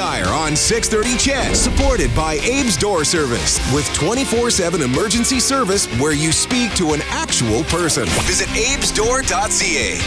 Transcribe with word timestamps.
on 0.00 0.56
630 0.56 1.18
CHED, 1.18 1.54
supported 1.54 2.14
by 2.16 2.34
Abe's 2.36 2.78
Door 2.78 3.04
Service, 3.04 3.60
with 3.74 3.86
24 3.92 4.50
7 4.50 4.80
emergency 4.80 5.38
service 5.38 5.86
where 6.00 6.12
you 6.12 6.32
speak 6.32 6.74
to 6.76 6.92
an 6.94 7.02
actual 7.08 7.62
person. 7.64 8.06
Visit 8.24 8.48
abesdoor.ca. 8.50 9.98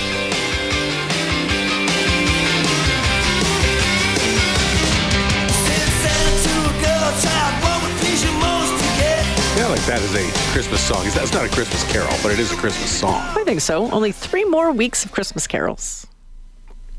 Yeah, 9.55 9.67
like 9.67 9.85
that 9.85 10.01
is 10.01 10.15
a 10.15 10.51
Christmas 10.51 10.81
song. 10.81 11.05
That's 11.13 11.31
not 11.31 11.45
a 11.45 11.49
Christmas 11.49 11.83
carol, 11.91 12.13
but 12.23 12.31
it 12.31 12.39
is 12.39 12.51
a 12.51 12.55
Christmas 12.55 12.89
song 12.89 13.13
I 13.13 13.43
think 13.45 13.61
so. 13.61 13.89
Only 13.91 14.11
three 14.11 14.45
more 14.45 14.71
weeks 14.71 15.05
of 15.05 15.11
Christmas 15.11 15.45
carols 15.47 16.07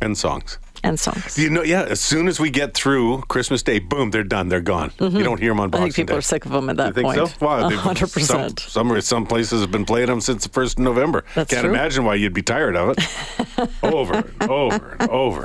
and 0.00 0.16
songs. 0.16 0.58
And 0.86 0.98
songs. 1.00 1.38
You 1.38 1.50
know, 1.50 1.62
yeah. 1.62 1.82
As 1.82 2.00
soon 2.00 2.28
as 2.28 2.38
we 2.40 2.50
get 2.50 2.74
through 2.74 3.22
Christmas 3.28 3.62
Day, 3.62 3.78
boom, 3.78 4.10
they're 4.10 4.24
done. 4.24 4.48
They're 4.48 4.60
gone. 4.60 4.92
You 5.00 5.22
don't 5.22 5.40
hear 5.40 5.50
them 5.50 5.60
on 5.60 5.70
Mm-hmm. 5.70 5.76
I 5.82 5.84
think 5.84 5.94
people 5.96 6.14
Day. 6.14 6.18
are 6.18 6.22
sick 6.22 6.46
of 6.46 6.52
them 6.52 6.70
at 6.70 6.76
that 6.76 6.88
You 6.88 6.92
think 6.94 7.06
point. 7.14 7.28
so? 7.28 7.44
Wow, 7.44 7.68
100%. 7.70 8.20
Some, 8.60 8.86
some 8.90 9.00
some 9.00 9.26
places 9.26 9.60
have 9.62 9.70
been 9.72 9.84
playing 9.84 10.06
them 10.06 10.20
since 10.20 10.44
the 10.44 10.48
first 10.50 10.78
of 10.78 10.84
November. 10.84 11.24
That's 11.34 11.50
Can't 11.50 11.64
true. 11.64 11.70
imagine 11.74 12.04
why 12.04 12.14
you'd 12.14 12.32
be 12.34 12.42
tired 12.42 12.76
of 12.76 12.96
it. 12.96 13.68
over 13.82 14.14
and 14.40 14.50
over 14.50 14.96
and 15.00 15.10
over. 15.10 15.44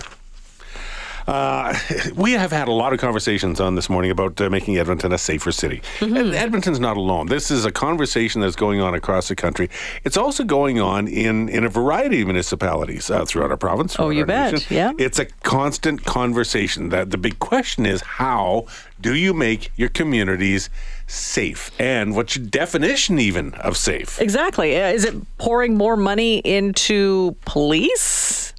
Uh, 1.27 1.77
we 2.15 2.33
have 2.33 2.51
had 2.51 2.67
a 2.67 2.71
lot 2.71 2.93
of 2.93 2.99
conversations 2.99 3.59
on 3.59 3.75
this 3.75 3.89
morning 3.89 4.11
about 4.11 4.39
uh, 4.41 4.49
making 4.49 4.77
Edmonton 4.77 5.11
a 5.11 5.17
safer 5.17 5.51
city. 5.51 5.81
Mm-hmm. 5.99 6.17
And 6.17 6.35
Edmonton's 6.35 6.79
not 6.79 6.97
alone. 6.97 7.27
This 7.27 7.51
is 7.51 7.65
a 7.65 7.71
conversation 7.71 8.41
that's 8.41 8.55
going 8.55 8.81
on 8.81 8.93
across 8.93 9.27
the 9.27 9.35
country. 9.35 9.69
It's 10.03 10.17
also 10.17 10.43
going 10.43 10.79
on 10.79 11.07
in, 11.07 11.49
in 11.49 11.63
a 11.63 11.69
variety 11.69 12.21
of 12.21 12.27
municipalities 12.27 13.09
uh, 13.09 13.25
throughout 13.25 13.51
our 13.51 13.57
province. 13.57 13.95
Oh, 13.99 14.09
you 14.09 14.25
bet. 14.25 14.53
nation. 14.53 14.75
Yeah. 14.75 14.91
It's 14.97 15.19
a 15.19 15.25
constant 15.25 16.05
conversation. 16.05 16.89
That 16.89 17.11
the 17.11 17.17
big 17.17 17.39
question 17.39 17.85
is 17.85 18.01
how 18.01 18.65
do 18.99 19.15
you 19.15 19.33
make 19.33 19.71
your 19.75 19.89
communities 19.89 20.69
safe, 21.07 21.71
and 21.79 22.15
what's 22.15 22.35
your 22.35 22.45
definition 22.45 23.19
even 23.19 23.53
of 23.55 23.75
safe? 23.75 24.21
Exactly. 24.21 24.79
Uh, 24.79 24.89
Is 24.89 25.05
it 25.05 25.15
pouring 25.37 25.75
more 25.75 25.97
money 25.97 26.37
into 26.39 27.35
police? 27.45 28.50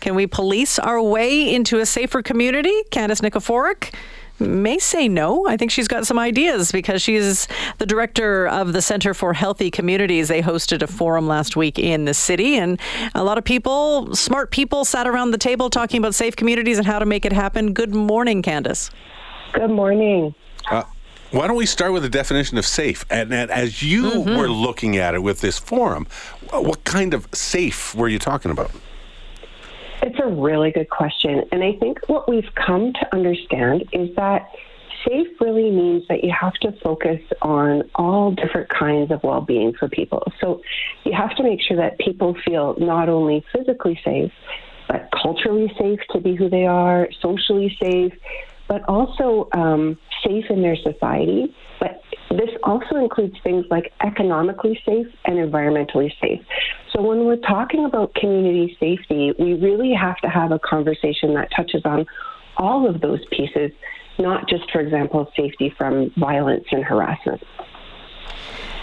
Can 0.00 0.14
we 0.14 0.26
police 0.26 0.78
our 0.78 1.00
way 1.02 1.54
into 1.54 1.78
a 1.78 1.86
safer 1.86 2.22
community? 2.22 2.74
Candace 2.90 3.20
Nykiforuk 3.20 3.92
may 4.38 4.78
say 4.78 5.06
no. 5.06 5.46
I 5.46 5.58
think 5.58 5.70
she's 5.70 5.86
got 5.88 6.06
some 6.06 6.18
ideas 6.18 6.72
because 6.72 7.02
she's 7.02 7.46
the 7.76 7.84
director 7.84 8.48
of 8.48 8.72
the 8.72 8.80
Center 8.80 9.12
for 9.12 9.34
Healthy 9.34 9.70
Communities. 9.70 10.28
They 10.28 10.40
hosted 10.40 10.80
a 10.80 10.86
forum 10.86 11.28
last 11.28 11.56
week 11.56 11.78
in 11.78 12.06
the 12.06 12.14
city, 12.14 12.56
and 12.56 12.80
a 13.14 13.22
lot 13.22 13.36
of 13.36 13.44
people, 13.44 14.14
smart 14.14 14.50
people, 14.50 14.86
sat 14.86 15.06
around 15.06 15.32
the 15.32 15.38
table 15.38 15.68
talking 15.68 15.98
about 15.98 16.14
safe 16.14 16.34
communities 16.36 16.78
and 16.78 16.86
how 16.86 16.98
to 16.98 17.04
make 17.04 17.26
it 17.26 17.32
happen. 17.34 17.74
Good 17.74 17.94
morning, 17.94 18.40
Candace. 18.40 18.90
Good 19.52 19.70
morning. 19.70 20.34
Uh, 20.70 20.84
why 21.32 21.46
don't 21.46 21.56
we 21.56 21.66
start 21.66 21.92
with 21.92 22.02
the 22.02 22.08
definition 22.08 22.56
of 22.56 22.64
safe? 22.64 23.04
And, 23.10 23.34
and 23.34 23.50
as 23.50 23.82
you 23.82 24.04
Mm-hmm. 24.04 24.36
were 24.38 24.48
looking 24.48 24.96
at 24.96 25.14
it 25.14 25.22
with 25.22 25.42
this 25.42 25.58
forum, 25.58 26.06
what 26.50 26.82
kind 26.84 27.12
of 27.12 27.28
safe 27.34 27.94
were 27.94 28.08
you 28.08 28.18
talking 28.18 28.50
about? 28.50 28.70
Really 30.30 30.70
good 30.70 30.90
question. 30.90 31.42
And 31.50 31.64
I 31.64 31.72
think 31.72 31.98
what 32.08 32.28
we've 32.28 32.54
come 32.54 32.92
to 32.92 33.14
understand 33.14 33.84
is 33.92 34.14
that 34.14 34.48
safe 35.04 35.28
really 35.40 35.70
means 35.70 36.04
that 36.08 36.22
you 36.22 36.32
have 36.38 36.54
to 36.54 36.72
focus 36.82 37.20
on 37.42 37.82
all 37.96 38.30
different 38.30 38.68
kinds 38.68 39.10
of 39.10 39.22
well 39.24 39.40
being 39.40 39.72
for 39.72 39.88
people. 39.88 40.22
So 40.40 40.62
you 41.04 41.12
have 41.12 41.34
to 41.36 41.42
make 41.42 41.60
sure 41.60 41.76
that 41.78 41.98
people 41.98 42.36
feel 42.44 42.76
not 42.78 43.08
only 43.08 43.44
physically 43.52 44.00
safe, 44.04 44.32
but 44.88 45.08
culturally 45.20 45.72
safe 45.78 46.00
to 46.10 46.20
be 46.20 46.36
who 46.36 46.48
they 46.48 46.66
are, 46.66 47.08
socially 47.20 47.76
safe, 47.82 48.12
but 48.68 48.88
also 48.88 49.48
um, 49.52 49.98
safe 50.24 50.44
in 50.48 50.62
their 50.62 50.76
society. 50.76 51.54
But 51.80 52.02
this 52.30 52.50
also 52.62 52.96
includes 52.96 53.34
things 53.42 53.64
like 53.70 53.92
economically 54.04 54.80
safe 54.86 55.06
and 55.24 55.36
environmentally 55.36 56.12
safe. 56.20 56.40
So 56.92 57.02
when 57.02 57.24
we're 57.24 57.36
talking 57.36 57.84
about 57.84 58.14
community 58.14 58.76
safety, 58.78 59.32
we 59.38 59.54
really 59.54 59.92
have 59.92 60.16
to 60.18 60.28
have 60.28 60.52
a 60.52 60.58
conversation 60.60 61.34
that 61.34 61.48
touches 61.54 61.82
on 61.84 62.06
all 62.56 62.88
of 62.88 63.00
those 63.00 63.20
pieces, 63.30 63.72
not 64.18 64.48
just, 64.48 64.70
for 64.70 64.80
example, 64.80 65.30
safety 65.36 65.74
from 65.76 66.12
violence 66.16 66.64
and 66.70 66.84
harassment. 66.84 67.42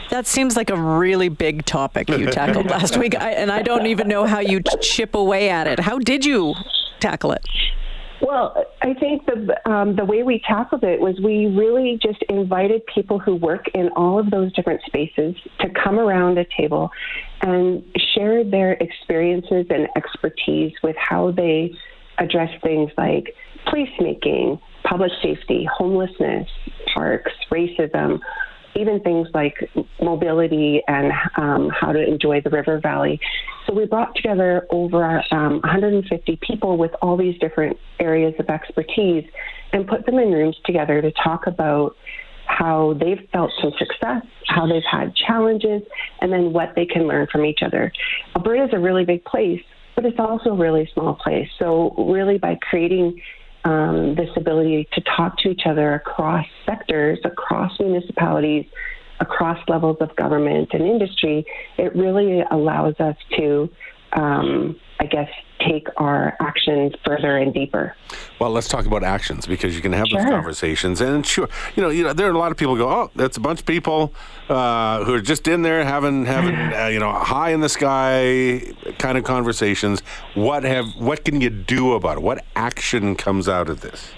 That 0.09 0.25
seems 0.25 0.55
like 0.55 0.69
a 0.69 0.77
really 0.77 1.29
big 1.29 1.65
topic 1.65 2.09
you 2.09 2.27
tackled 2.27 2.65
last 2.69 2.97
week, 2.97 3.15
I, 3.15 3.31
and 3.31 3.51
I 3.51 3.61
don't 3.61 3.87
even 3.87 4.07
know 4.07 4.25
how 4.25 4.39
you 4.39 4.61
chip 4.81 5.15
away 5.15 5.49
at 5.49 5.67
it. 5.67 5.79
How 5.79 5.99
did 5.99 6.25
you 6.25 6.53
tackle 6.99 7.31
it? 7.31 7.45
Well, 8.21 8.65
I 8.81 8.93
think 8.95 9.25
the 9.25 9.69
um, 9.69 9.95
the 9.95 10.03
way 10.03 10.23
we 10.23 10.41
tackled 10.47 10.83
it 10.83 10.99
was 10.99 11.19
we 11.23 11.45
really 11.45 11.99
just 12.01 12.23
invited 12.29 12.81
people 12.87 13.19
who 13.19 13.35
work 13.35 13.67
in 13.75 13.89
all 13.95 14.19
of 14.19 14.31
those 14.31 14.51
different 14.53 14.81
spaces 14.87 15.35
to 15.59 15.69
come 15.69 15.99
around 15.99 16.39
a 16.39 16.45
table 16.57 16.89
and 17.41 17.83
share 18.15 18.43
their 18.43 18.73
experiences 18.73 19.67
and 19.69 19.87
expertise 19.95 20.73
with 20.81 20.95
how 20.97 21.31
they 21.31 21.71
address 22.17 22.49
things 22.63 22.91
like 22.97 23.35
placemaking, 23.67 24.59
public 24.83 25.11
safety, 25.21 25.67
homelessness, 25.71 26.49
parks, 26.95 27.31
racism, 27.51 28.19
even 28.75 28.99
things 29.01 29.27
like 29.33 29.69
mobility 30.01 30.81
and 30.87 31.11
um, 31.37 31.69
how 31.69 31.91
to 31.91 32.03
enjoy 32.03 32.41
the 32.41 32.49
river 32.49 32.79
valley. 32.79 33.19
So 33.67 33.73
we 33.73 33.85
brought 33.85 34.15
together 34.15 34.65
over 34.71 35.21
um, 35.31 35.59
150 35.59 36.39
people 36.41 36.77
with 36.77 36.91
all 37.01 37.17
these 37.17 37.37
different 37.39 37.77
areas 37.99 38.33
of 38.39 38.49
expertise 38.49 39.25
and 39.73 39.85
put 39.85 40.05
them 40.05 40.17
in 40.19 40.31
rooms 40.31 40.55
together 40.65 41.01
to 41.01 41.11
talk 41.11 41.47
about 41.47 41.95
how 42.45 42.95
they've 42.99 43.27
felt 43.33 43.51
some 43.61 43.71
success, 43.77 44.23
how 44.47 44.65
they've 44.67 44.81
had 44.89 45.13
challenges, 45.15 45.81
and 46.21 46.31
then 46.31 46.53
what 46.53 46.73
they 46.75 46.85
can 46.85 47.07
learn 47.07 47.27
from 47.29 47.43
each 47.43 47.59
other. 47.61 47.91
Alberta 48.37 48.63
is 48.63 48.69
a 48.71 48.79
really 48.79 49.03
big 49.03 49.25
place, 49.25 49.61
but 49.95 50.05
it's 50.05 50.19
also 50.19 50.51
a 50.51 50.55
really 50.55 50.89
small 50.93 51.15
place. 51.15 51.49
So 51.59 51.93
really 51.97 52.37
by 52.37 52.55
creating 52.69 53.21
um, 53.65 54.15
this 54.15 54.29
ability 54.37 54.87
to 54.93 55.01
talk 55.01 55.37
to 55.39 55.49
each 55.49 55.63
other 55.65 55.95
across 55.95 56.45
sectors, 56.65 57.19
across 57.25 57.77
municipalities, 57.81 58.65
across 59.19 59.57
levels 59.67 59.97
of 59.99 60.15
government 60.15 60.69
and 60.73 60.83
industry, 60.83 61.45
it 61.77 61.95
really 61.95 62.41
allows 62.51 62.95
us 62.99 63.15
to, 63.37 63.69
um, 64.13 64.79
I 64.99 65.05
guess, 65.05 65.29
take 65.59 65.87
our 65.97 66.35
actions 66.39 66.93
further 67.05 67.37
and 67.37 67.53
deeper. 67.53 67.95
Well, 68.39 68.51
let's 68.51 68.67
talk 68.67 68.85
about 68.85 69.03
actions 69.03 69.47
because 69.47 69.75
you 69.75 69.81
can 69.81 69.93
have 69.93 70.07
those 70.11 70.23
conversations, 70.23 71.01
and 71.01 71.25
sure, 71.25 71.49
you 71.75 71.83
know, 71.83 71.89
you 71.89 72.03
know, 72.03 72.13
there 72.13 72.27
are 72.27 72.31
a 72.31 72.37
lot 72.37 72.51
of 72.51 72.57
people 72.57 72.75
who 72.75 72.83
go, 72.83 72.89
oh, 72.89 73.11
that's 73.15 73.37
a 73.37 73.39
bunch 73.39 73.61
of 73.61 73.65
people 73.65 74.13
uh, 74.49 75.03
who 75.03 75.13
are 75.13 75.21
just 75.21 75.47
in 75.47 75.61
there 75.63 75.83
having 75.83 76.25
having 76.25 76.55
uh, 76.73 76.87
you 76.87 76.99
know 76.99 77.11
high 77.11 77.51
in 77.51 77.61
the 77.61 77.69
sky 77.69 78.61
kind 78.99 79.17
of 79.17 79.23
conversations. 79.23 80.01
What 80.35 80.63
have 80.63 80.85
what 80.97 81.25
can 81.25 81.41
you 81.41 81.49
do 81.49 81.93
about 81.93 82.17
it? 82.17 82.23
What 82.23 82.45
action 82.55 83.15
comes 83.15 83.49
out 83.49 83.69
of 83.69 83.81
this? 83.81 84.11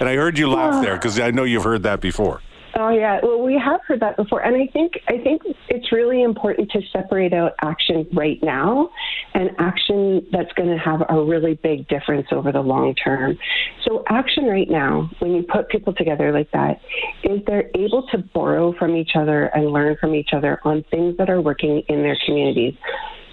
And 0.00 0.08
I 0.08 0.16
heard 0.16 0.38
you 0.38 0.50
laugh 0.50 0.82
there 0.82 0.96
because 0.96 1.18
I 1.18 1.30
know 1.30 1.44
you've 1.44 1.64
heard 1.64 1.82
that 1.84 2.00
before. 2.00 2.40
Oh 2.74 2.88
yeah, 2.88 3.20
well 3.22 3.42
we 3.42 3.60
have 3.62 3.80
heard 3.86 4.00
that 4.00 4.16
before, 4.16 4.42
and 4.42 4.56
I 4.56 4.66
think 4.72 4.94
I 5.06 5.18
think 5.18 5.42
it's 5.68 5.92
really 5.92 6.22
important 6.22 6.70
to 6.70 6.80
separate 6.90 7.34
out 7.34 7.52
action 7.62 8.06
right 8.14 8.38
now 8.42 8.88
and 9.34 9.50
action 9.58 10.26
that's 10.32 10.52
going 10.54 10.70
to 10.70 10.78
have 10.78 11.02
a 11.08 11.22
really 11.22 11.58
big 11.62 11.86
difference 11.88 12.28
over 12.32 12.50
the 12.50 12.60
long 12.60 12.94
term. 12.94 13.36
So 13.84 14.04
action 14.08 14.46
right 14.46 14.70
now, 14.70 15.10
when 15.18 15.32
you 15.32 15.42
put 15.42 15.68
people 15.68 15.92
together 15.92 16.32
like 16.32 16.50
that, 16.52 16.80
is 17.24 17.40
they're 17.46 17.70
able 17.74 18.06
to 18.10 18.18
borrow 18.32 18.72
from 18.78 18.96
each 18.96 19.12
other 19.16 19.46
and 19.54 19.70
learn 19.70 19.96
from 20.00 20.14
each 20.14 20.30
other 20.32 20.58
on 20.64 20.82
things 20.90 21.16
that 21.18 21.28
are 21.28 21.42
working 21.42 21.82
in 21.88 22.02
their 22.02 22.16
communities. 22.24 22.74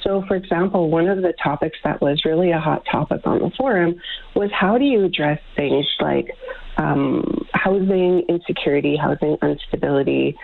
So, 0.04 0.24
for 0.28 0.36
example, 0.36 0.90
one 0.90 1.08
of 1.08 1.22
the 1.22 1.34
topics 1.44 1.78
that 1.84 2.02
was 2.02 2.24
really 2.26 2.52
a 2.52 2.60
hot 2.60 2.84
topic 2.90 3.22
on 3.26 3.40
the 3.40 3.52
forum 3.58 3.96
was 4.36 4.50
how 4.54 4.78
do 4.78 4.86
you 4.86 5.06
address 5.06 5.40
things 5.56 5.86
like 6.00 6.32
um, 6.78 7.46
housing 7.54 8.24
insecurity, 8.30 8.96
housing 8.96 9.38
instability 9.42 10.36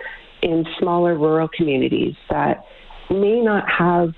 in 0.42 0.64
smaller 0.78 1.16
rural 1.16 1.48
communities 1.48 2.14
that 2.30 2.64
may 3.10 3.40
not 3.40 3.64
have 3.70 4.12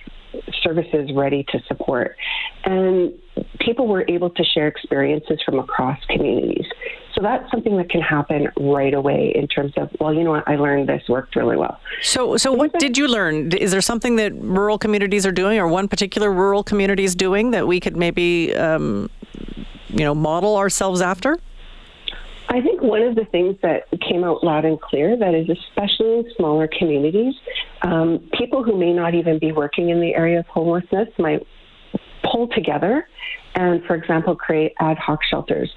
services 0.62 1.10
ready 1.14 1.44
to 1.48 1.58
support. 1.68 2.16
And 2.64 3.12
people 3.60 3.86
were 3.86 4.04
able 4.08 4.30
to 4.30 4.44
share 4.44 4.68
experiences 4.68 5.38
from 5.44 5.58
across 5.58 5.98
communities. 6.08 6.66
So 7.18 7.22
that's 7.24 7.50
something 7.50 7.76
that 7.78 7.90
can 7.90 8.00
happen 8.00 8.46
right 8.60 8.94
away 8.94 9.32
in 9.34 9.48
terms 9.48 9.72
of, 9.76 9.90
well, 9.98 10.14
you 10.14 10.22
know 10.22 10.30
what, 10.30 10.46
I 10.46 10.54
learned 10.54 10.88
this 10.88 11.02
worked 11.08 11.34
really 11.34 11.56
well. 11.56 11.80
So, 12.00 12.36
so 12.36 12.52
what 12.52 12.72
did 12.78 12.96
you 12.96 13.08
learn? 13.08 13.50
Is 13.52 13.72
there 13.72 13.80
something 13.80 14.14
that 14.16 14.32
rural 14.36 14.78
communities 14.78 15.26
are 15.26 15.32
doing, 15.32 15.58
or 15.58 15.66
one 15.66 15.88
particular 15.88 16.32
rural 16.32 16.62
community 16.62 17.02
is 17.02 17.16
doing 17.16 17.50
that 17.50 17.66
we 17.66 17.80
could 17.80 17.96
maybe, 17.96 18.54
um, 18.54 19.10
you 19.88 20.04
know, 20.04 20.14
model 20.14 20.56
ourselves 20.56 21.00
after? 21.00 21.40
I 22.50 22.60
think 22.60 22.82
one 22.82 23.02
of 23.02 23.16
the 23.16 23.24
things 23.24 23.56
that 23.62 23.88
came 24.08 24.22
out 24.22 24.44
loud 24.44 24.64
and 24.64 24.80
clear 24.80 25.16
that 25.16 25.34
is 25.34 25.48
especially 25.50 26.18
in 26.18 26.32
smaller 26.36 26.68
communities, 26.68 27.34
um, 27.82 28.30
people 28.38 28.62
who 28.62 28.78
may 28.78 28.92
not 28.92 29.16
even 29.16 29.40
be 29.40 29.50
working 29.50 29.88
in 29.88 30.00
the 30.00 30.14
area 30.14 30.38
of 30.38 30.46
homelessness 30.46 31.08
might 31.18 31.44
pull 32.22 32.38
pull 32.38 32.48
together 32.48 33.08
and, 33.58 33.84
for 33.86 33.96
example, 33.96 34.36
create 34.36 34.72
ad 34.78 34.98
hoc 34.98 35.18
shelters 35.28 35.68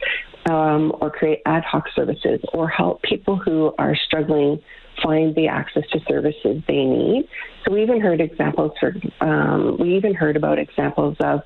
um, 0.49 0.93
or 1.01 1.09
create 1.09 1.39
ad 1.47 1.63
hoc 1.63 1.85
services 1.95 2.39
or 2.53 2.67
help 2.69 3.01
people 3.01 3.35
who 3.35 3.73
are 3.79 3.95
struggling 4.05 4.59
find 5.01 5.33
the 5.35 5.47
access 5.47 5.83
to 5.91 5.99
services 6.07 6.61
they 6.67 6.83
need. 6.85 7.27
So 7.65 7.73
we 7.73 7.81
even 7.81 7.99
heard 7.99 8.21
examples. 8.21 8.71
For, 8.79 8.93
um, 9.21 9.77
we 9.79 9.95
even 9.95 10.13
heard 10.13 10.35
about 10.35 10.59
examples 10.59 11.17
of 11.21 11.39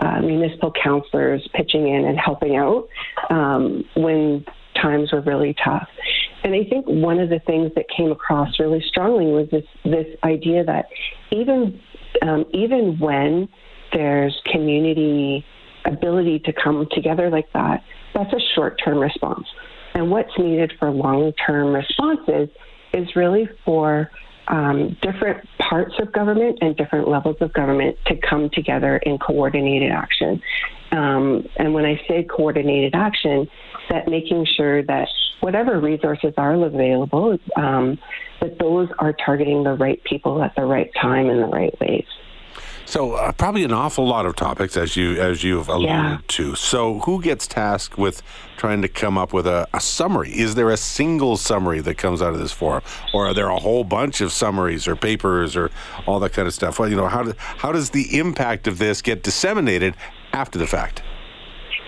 uh, 0.00 0.20
municipal 0.22 0.72
counselors 0.82 1.48
pitching 1.54 1.86
in 1.86 2.04
and 2.04 2.18
helping 2.18 2.56
out 2.56 2.88
um, 3.30 3.84
when 3.96 4.44
times 4.82 5.12
were 5.12 5.20
really 5.20 5.54
tough. 5.64 5.88
And 6.42 6.52
I 6.52 6.64
think 6.68 6.86
one 6.86 7.20
of 7.20 7.28
the 7.28 7.38
things 7.46 7.70
that 7.76 7.84
came 7.96 8.10
across 8.10 8.58
really 8.58 8.82
strongly 8.88 9.26
was 9.26 9.48
this 9.50 9.64
this 9.84 10.06
idea 10.24 10.64
that 10.64 10.86
even 11.30 11.80
um, 12.22 12.44
even 12.52 12.98
when 12.98 13.48
there's 13.92 14.38
community 14.50 15.44
ability 15.86 16.40
to 16.40 16.52
come 16.52 16.86
together 16.92 17.30
like 17.30 17.50
that, 17.52 17.82
that's 18.14 18.32
a 18.32 18.40
short 18.54 18.80
term 18.84 18.98
response. 18.98 19.46
And 19.94 20.10
what's 20.10 20.32
needed 20.38 20.72
for 20.78 20.90
long 20.90 21.32
term 21.46 21.74
responses 21.74 22.48
is 22.92 23.08
really 23.16 23.48
for 23.64 24.10
um, 24.48 24.96
different 25.02 25.46
parts 25.58 25.94
of 25.98 26.12
government 26.12 26.58
and 26.60 26.76
different 26.76 27.08
levels 27.08 27.36
of 27.40 27.52
government 27.52 27.96
to 28.06 28.14
come 28.28 28.48
together 28.52 28.98
in 28.98 29.18
coordinated 29.18 29.90
action. 29.90 30.40
Um, 30.92 31.44
and 31.56 31.74
when 31.74 31.84
I 31.84 32.00
say 32.08 32.24
coordinated 32.24 32.94
action, 32.94 33.48
that 33.90 34.08
making 34.08 34.46
sure 34.56 34.82
that 34.84 35.08
whatever 35.40 35.80
resources 35.80 36.32
are 36.36 36.54
available, 36.54 37.38
um, 37.56 37.98
that 38.40 38.58
those 38.58 38.88
are 38.98 39.12
targeting 39.12 39.64
the 39.64 39.74
right 39.74 40.02
people 40.04 40.42
at 40.42 40.54
the 40.56 40.64
right 40.64 40.90
time 41.00 41.28
in 41.28 41.40
the 41.40 41.46
right 41.46 41.74
ways. 41.80 42.06
So 42.88 43.14
uh, 43.14 43.32
probably 43.32 43.64
an 43.64 43.72
awful 43.72 44.06
lot 44.06 44.26
of 44.26 44.36
topics 44.36 44.76
as 44.76 44.96
you 44.96 45.20
as 45.20 45.42
you've 45.42 45.68
alluded 45.68 45.88
Yeah. 45.88 46.18
to. 46.28 46.54
So 46.54 47.00
who 47.00 47.20
gets 47.20 47.46
tasked 47.48 47.98
with 47.98 48.22
trying 48.56 48.80
to 48.82 48.88
come 48.88 49.18
up 49.18 49.32
with 49.32 49.46
a, 49.46 49.66
a 49.74 49.80
summary? 49.80 50.30
Is 50.30 50.54
there 50.54 50.70
a 50.70 50.76
single 50.76 51.36
summary 51.36 51.80
that 51.80 51.96
comes 51.98 52.22
out 52.22 52.32
of 52.32 52.38
this 52.38 52.52
forum, 52.52 52.82
or 53.12 53.26
are 53.26 53.34
there 53.34 53.48
a 53.48 53.58
whole 53.58 53.82
bunch 53.82 54.20
of 54.20 54.30
summaries 54.32 54.86
or 54.86 54.94
papers 54.94 55.56
or 55.56 55.70
all 56.06 56.20
that 56.20 56.32
kind 56.32 56.46
of 56.46 56.54
stuff? 56.54 56.78
Well, 56.78 56.88
you 56.88 56.96
know, 56.96 57.08
how 57.08 57.24
do, 57.24 57.34
how 57.38 57.72
does 57.72 57.90
the 57.90 58.18
impact 58.18 58.68
of 58.68 58.78
this 58.78 59.02
get 59.02 59.22
disseminated 59.24 59.94
after 60.32 60.56
the 60.58 60.66
fact? 60.68 61.02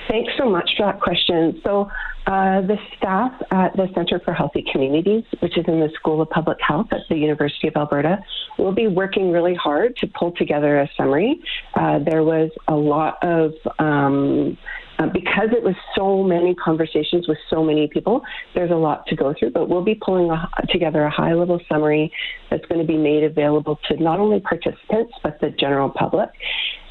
Thanks 0.08 0.32
so 0.38 0.48
much 0.48 0.70
for 0.76 0.86
that 0.86 1.00
question. 1.00 1.60
So, 1.62 1.90
uh, 2.26 2.60
the 2.62 2.76
staff 2.96 3.32
at 3.50 3.74
the 3.76 3.88
Center 3.94 4.20
for 4.20 4.34
Healthy 4.34 4.64
Communities, 4.70 5.24
which 5.40 5.56
is 5.56 5.64
in 5.66 5.80
the 5.80 5.88
School 5.94 6.20
of 6.20 6.28
Public 6.28 6.58
Health 6.66 6.86
at 6.92 7.00
the 7.08 7.16
University 7.16 7.68
of 7.68 7.76
Alberta, 7.76 8.18
will 8.58 8.72
be 8.72 8.86
working 8.86 9.30
really 9.32 9.54
hard 9.54 9.96
to 9.98 10.06
pull 10.06 10.32
together 10.32 10.80
a 10.80 10.88
summary. 10.96 11.40
Uh, 11.74 11.98
there 12.00 12.22
was 12.22 12.50
a 12.68 12.74
lot 12.74 13.16
of 13.22 13.52
um, 13.78 14.58
uh, 14.98 15.06
because 15.06 15.48
it 15.52 15.62
was 15.62 15.76
so 15.94 16.24
many 16.24 16.54
conversations 16.56 17.28
with 17.28 17.38
so 17.48 17.62
many 17.62 17.86
people, 17.86 18.20
there's 18.54 18.70
a 18.70 18.76
lot 18.76 19.06
to 19.06 19.14
go 19.14 19.32
through, 19.38 19.50
but 19.50 19.68
we'll 19.68 19.84
be 19.84 19.94
pulling 19.94 20.28
a, 20.30 20.66
together 20.70 21.04
a 21.04 21.10
high 21.10 21.34
level 21.34 21.60
summary 21.68 22.12
that's 22.50 22.64
going 22.66 22.80
to 22.80 22.86
be 22.86 22.96
made 22.96 23.22
available 23.22 23.78
to 23.88 23.96
not 24.02 24.18
only 24.18 24.40
participants, 24.40 25.12
but 25.22 25.38
the 25.40 25.50
general 25.50 25.88
public. 25.88 26.28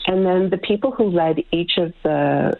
And 0.07 0.25
then 0.25 0.50
the 0.50 0.57
people 0.57 0.92
who 0.92 1.09
led 1.09 1.44
each 1.51 1.74
of 1.77 1.94
the 2.04 2.54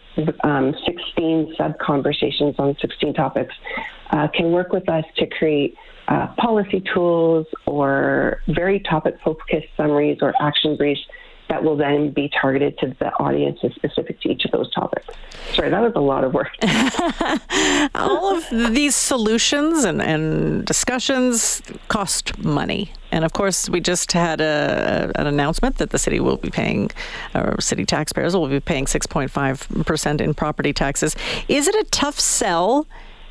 um, 0.44 0.74
16 0.86 1.54
sub 1.56 1.78
conversations 1.78 2.54
on 2.58 2.76
16 2.80 3.14
topics 3.14 3.54
uh, 4.10 4.28
can 4.34 4.52
work 4.52 4.72
with 4.72 4.88
us 4.88 5.04
to 5.16 5.26
create 5.26 5.74
uh, 6.08 6.28
policy 6.38 6.82
tools 6.94 7.46
or 7.66 8.42
very 8.48 8.80
topic 8.80 9.14
focused 9.24 9.66
summaries 9.76 10.18
or 10.20 10.34
action 10.40 10.76
briefs 10.76 11.00
that 11.48 11.62
will 11.62 11.76
then 11.76 12.10
be 12.10 12.30
targeted 12.40 12.78
to 12.78 12.94
the 12.98 13.10
audiences 13.14 13.72
specific 13.74 14.20
to 14.20 14.28
each 14.30 14.44
of 14.44 14.50
those 14.50 14.72
topics. 14.72 15.06
Sorry, 15.54 15.70
that 15.70 15.80
was 15.80 15.92
a 15.96 16.00
lot 16.00 16.24
of 16.24 16.34
work. 16.34 16.50
All 17.94 18.36
of 18.36 18.74
these 18.74 18.94
solutions 18.94 19.84
and, 19.84 20.02
and 20.02 20.64
discussions 20.64 21.62
cost 21.88 22.38
money. 22.38 22.92
And 23.10 23.24
of 23.24 23.32
course, 23.32 23.70
we 23.70 23.80
just 23.80 24.12
had 24.12 24.40
a, 24.40 25.10
an 25.14 25.26
announcement 25.26 25.78
that 25.78 25.90
the 25.90 25.98
city 25.98 26.20
will 26.20 26.36
be 26.36 26.50
paying, 26.50 26.90
or 27.34 27.58
city 27.60 27.86
taxpayers 27.86 28.36
will 28.36 28.48
be 28.48 28.60
paying 28.60 28.84
6.5% 28.84 30.20
in 30.20 30.34
property 30.34 30.72
taxes. 30.72 31.16
Is 31.48 31.66
it 31.66 31.74
a 31.74 31.84
tough 31.90 32.20
sell 32.20 32.86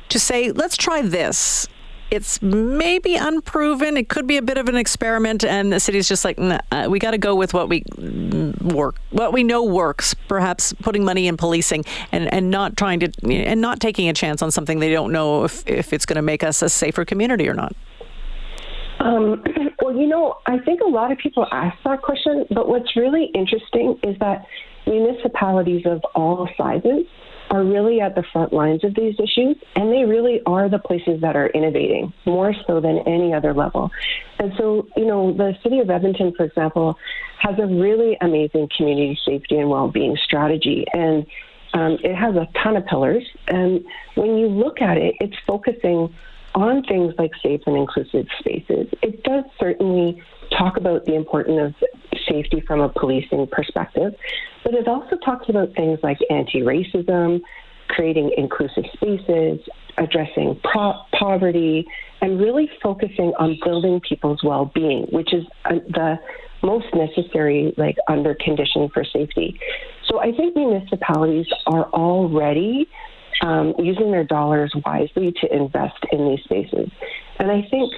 to 0.08 0.18
say, 0.18 0.50
let's 0.50 0.76
try 0.76 1.02
this? 1.02 1.68
It's 2.10 2.40
maybe 2.40 3.16
unproven. 3.16 3.96
It 3.96 4.08
could 4.08 4.26
be 4.26 4.38
a 4.38 4.42
bit 4.42 4.56
of 4.56 4.68
an 4.68 4.76
experiment, 4.76 5.44
and 5.44 5.72
the 5.72 5.78
city's 5.78 6.08
just 6.08 6.24
like, 6.24 6.38
uh, 6.38 6.86
we 6.88 6.98
got 6.98 7.10
to 7.10 7.18
go 7.18 7.34
with 7.34 7.52
what 7.52 7.68
we 7.68 7.82
mm, 7.82 8.72
work, 8.72 8.96
what 9.10 9.32
we 9.32 9.44
know 9.44 9.62
works. 9.62 10.14
Perhaps 10.26 10.72
putting 10.74 11.04
money 11.04 11.26
in 11.26 11.36
policing 11.36 11.84
and, 12.10 12.32
and 12.32 12.50
not 12.50 12.76
trying 12.76 13.00
to 13.00 13.12
and 13.30 13.60
not 13.60 13.80
taking 13.80 14.08
a 14.08 14.14
chance 14.14 14.40
on 14.40 14.50
something 14.50 14.78
they 14.78 14.90
don't 14.90 15.12
know 15.12 15.44
if, 15.44 15.66
if 15.68 15.92
it's 15.92 16.06
going 16.06 16.16
to 16.16 16.22
make 16.22 16.42
us 16.42 16.62
a 16.62 16.68
safer 16.68 17.04
community 17.04 17.48
or 17.48 17.54
not. 17.54 17.74
Um, 19.00 19.44
well, 19.82 19.94
you 19.94 20.06
know, 20.06 20.38
I 20.46 20.58
think 20.58 20.80
a 20.80 20.88
lot 20.88 21.12
of 21.12 21.18
people 21.18 21.46
ask 21.52 21.76
that 21.84 22.02
question, 22.02 22.46
but 22.50 22.68
what's 22.68 22.96
really 22.96 23.26
interesting 23.34 23.98
is 24.02 24.18
that 24.20 24.46
municipalities 24.86 25.84
of 25.84 26.02
all 26.14 26.48
sizes 26.56 27.06
are 27.50 27.64
really 27.64 28.00
at 28.00 28.14
the 28.14 28.22
front 28.32 28.52
lines 28.52 28.84
of 28.84 28.94
these 28.94 29.14
issues, 29.18 29.56
and 29.76 29.92
they 29.92 30.04
really 30.04 30.40
are 30.46 30.68
the 30.68 30.78
places 30.78 31.20
that 31.20 31.36
are 31.36 31.48
innovating 31.48 32.12
more 32.26 32.54
so 32.66 32.80
than 32.80 32.98
any 33.06 33.32
other 33.32 33.54
level. 33.54 33.90
And 34.38 34.52
so, 34.58 34.86
you 34.96 35.06
know, 35.06 35.32
the 35.32 35.56
city 35.62 35.78
of 35.80 35.90
Edmonton, 35.90 36.34
for 36.36 36.44
example, 36.44 36.98
has 37.38 37.58
a 37.58 37.66
really 37.66 38.16
amazing 38.20 38.68
community 38.76 39.18
safety 39.24 39.56
and 39.56 39.70
well-being 39.70 40.16
strategy, 40.22 40.84
and 40.92 41.26
um, 41.74 41.98
it 42.02 42.14
has 42.14 42.34
a 42.34 42.48
ton 42.62 42.76
of 42.76 42.86
pillars. 42.86 43.24
And 43.48 43.84
when 44.14 44.36
you 44.36 44.48
look 44.48 44.80
at 44.80 44.96
it, 44.96 45.14
it's 45.20 45.36
focusing 45.46 46.14
on 46.54 46.82
things 46.84 47.14
like 47.18 47.32
safe 47.42 47.60
and 47.66 47.76
inclusive 47.76 48.26
spaces. 48.40 48.88
It 49.02 49.22
does 49.22 49.44
certainly 49.58 50.22
talk 50.50 50.76
about 50.76 51.04
the 51.04 51.14
importance 51.14 51.74
of 51.82 51.97
safety 52.28 52.62
from 52.66 52.80
a 52.80 52.88
policing 52.88 53.46
perspective, 53.50 54.14
but 54.64 54.74
it 54.74 54.88
also 54.88 55.16
talks 55.24 55.48
about 55.48 55.74
things 55.74 55.98
like 56.02 56.18
anti 56.30 56.60
racism, 56.60 57.40
creating 57.88 58.32
inclusive 58.36 58.84
spaces, 58.94 59.60
addressing 59.96 60.60
pro- 60.64 61.00
poverty, 61.18 61.86
and 62.20 62.40
really 62.40 62.70
focusing 62.82 63.32
on 63.38 63.58
building 63.64 64.00
people's 64.00 64.42
well 64.42 64.70
being, 64.74 65.06
which 65.10 65.32
is 65.32 65.44
uh, 65.64 65.74
the 65.88 66.18
most 66.62 66.86
necessary 66.94 67.72
like 67.76 67.96
under 68.08 68.34
condition 68.34 68.88
for 68.92 69.04
safety. 69.04 69.58
So 70.08 70.20
I 70.20 70.32
think 70.32 70.56
municipalities 70.56 71.46
are 71.66 71.84
already 71.90 72.88
um, 73.42 73.74
using 73.78 74.10
their 74.10 74.24
dollars 74.24 74.72
wisely 74.84 75.32
to 75.40 75.54
invest 75.54 75.98
in 76.12 76.28
these 76.28 76.44
spaces. 76.44 76.90
And 77.38 77.50
I 77.50 77.66
think 77.70 77.92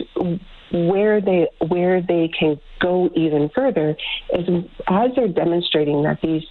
where 0.73 1.21
they 1.21 1.49
where 1.69 2.01
they 2.01 2.31
can 2.39 2.61
go 2.81 3.11
even 3.17 3.51
further 3.55 3.97
is 4.33 4.49
as 4.89 5.11
they're 5.17 5.29
demonstrating 5.29 6.03
that 6.03 6.21
these 6.23 6.45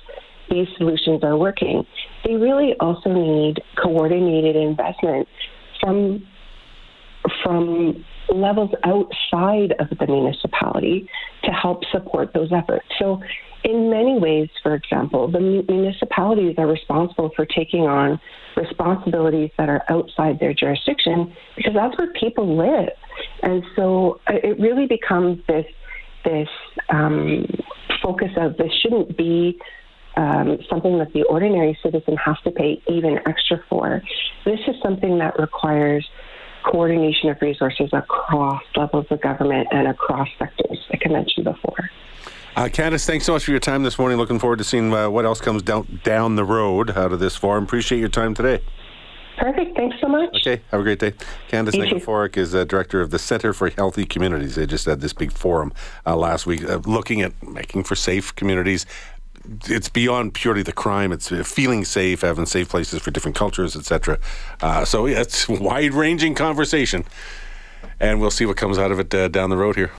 these 0.50 0.68
solutions 0.78 1.24
are 1.24 1.38
working, 1.38 1.86
they 2.26 2.36
really 2.36 2.74
also 2.80 3.14
need 3.14 3.62
coordinated 3.82 4.56
investment 4.56 5.28
from 5.80 6.26
from 7.44 8.04
levels 8.34 8.72
outside 8.84 9.74
of 9.80 9.90
the 9.98 10.08
municipality 10.08 11.10
to 11.44 11.52
help 11.52 11.84
support 11.92 12.34
those 12.34 12.52
efforts. 12.52 12.86
So 13.00 13.22
in 13.64 13.90
many 13.90 14.20
ways, 14.20 14.50
for 14.64 14.74
example, 14.74 15.30
the 15.30 15.40
municipalities 15.40 16.56
are 16.58 16.68
responsible 16.68 17.32
for 17.36 17.46
taking 17.46 17.82
on 17.82 18.20
responsibilities 18.56 19.52
that 19.58 19.70
are 19.70 19.84
outside 19.90 20.40
their 20.40 20.54
jurisdiction 20.54 21.34
because 21.56 21.74
that's 21.74 21.98
where 21.98 22.12
people 22.14 22.58
live. 22.58 22.90
And 23.44 23.64
so 23.76 24.20
uh, 24.28 24.36
it 24.44 24.60
really 24.60 24.88
becomes 24.88 25.40
this 25.48 25.66
this 26.26 26.50
um, 26.90 27.46
focus 28.04 28.32
of 28.38 28.58
this 28.58 28.72
shouldn't 28.82 29.18
be 29.18 29.58
um, 30.18 30.58
something 30.70 30.98
that 31.00 31.14
the 31.14 31.24
ordinary 31.24 31.78
citizen 31.82 32.18
has 32.18 32.36
to 32.44 32.52
pay 32.52 32.82
even 32.88 33.20
extra 33.26 33.64
for. 33.70 34.02
This 34.46 34.60
is 34.68 34.76
something 34.84 35.18
that 35.20 35.40
requires 35.40 36.06
coordination 36.70 37.30
of 37.30 37.42
resources 37.42 37.90
across 37.94 38.62
levels 38.76 39.06
of 39.10 39.22
government 39.22 39.68
and 39.72 39.88
across 39.88 40.28
sectors, 40.38 40.80
like 40.90 41.02
I 41.06 41.10
mentioned 41.10 41.46
before. 41.46 41.90
Uh, 42.56 42.68
Candace, 42.68 43.06
thanks 43.06 43.26
so 43.26 43.34
much 43.34 43.46
for 43.46 43.52
your 43.52 43.60
time 43.60 43.84
this 43.84 43.98
morning. 43.98 44.18
Looking 44.18 44.40
forward 44.40 44.58
to 44.58 44.64
seeing 44.64 44.94
uh, 44.94 45.10
what 45.10 45.26
else 45.26 45.40
comes 45.40 45.62
down 45.62 46.02
down 46.04 46.36
the 46.36 46.44
road 46.44 46.98
out 46.98 47.12
of 47.12 47.20
this 47.20 47.36
forum. 47.36 47.64
Appreciate 47.64 48.00
your 48.00 48.10
time 48.10 48.34
today. 48.34 48.62
Perfect. 49.38 49.78
Thanks 49.78 49.96
so 50.02 50.08
much. 50.10 50.36
Okay, 50.36 50.62
have 50.70 50.82
a 50.82 50.84
great 50.84 51.00
day. 51.00 51.14
Candace 51.48 51.76
You. 51.76 51.84
Nykiforuk 51.84 52.36
is 52.36 52.54
uh, 52.54 52.66
director 52.66 53.00
of 53.00 53.12
the 53.12 53.20
Center 53.20 53.54
for 53.54 53.70
Healthy 53.70 54.06
Communities. 54.06 54.56
They 54.56 54.66
just 54.66 54.86
had 54.86 55.00
this 55.00 55.14
big 55.14 55.32
forum 55.32 55.72
uh, 56.06 56.18
last 56.18 56.46
week 56.46 56.64
uh, 56.66 56.82
looking 56.86 57.22
at 57.22 57.42
making 57.42 57.86
for 57.86 57.96
safe 57.96 58.36
communities. 58.36 58.86
It's 59.66 59.90
beyond 59.90 60.34
purely 60.34 60.64
the 60.64 60.72
crime. 60.72 61.12
It's 61.12 61.32
uh, 61.32 61.44
feeling 61.44 61.86
safe, 61.86 62.22
having 62.22 62.46
safe 62.46 62.70
places 62.70 63.02
for 63.02 63.12
different 63.12 63.36
cultures, 63.36 63.76
etc. 63.76 64.20
Uh, 64.62 64.86
so 64.86 65.06
yeah, 65.06 65.22
it's 65.22 65.48
wide-ranging 65.50 66.36
conversation, 66.36 67.06
and 68.00 68.20
we'll 68.20 68.32
see 68.32 68.46
what 68.46 68.58
comes 68.58 68.78
out 68.78 68.92
of 68.92 69.00
it 69.00 69.14
uh, 69.14 69.28
down 69.28 69.50
the 69.50 69.58
road 69.58 69.76
here. 69.76 69.92